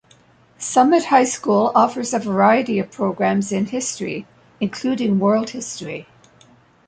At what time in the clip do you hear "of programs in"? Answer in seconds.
2.79-3.67